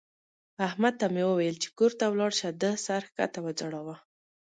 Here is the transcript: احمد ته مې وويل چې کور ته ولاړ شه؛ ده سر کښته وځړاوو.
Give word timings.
احمد 0.67 0.93
ته 0.99 1.05
مې 1.13 1.23
وويل 1.27 1.55
چې 1.63 1.69
کور 1.77 1.91
ته 1.99 2.05
ولاړ 2.11 2.31
شه؛ 2.39 2.49
ده 2.61 2.71
سر 2.85 3.01
کښته 3.15 3.39
وځړاوو. 3.41 3.95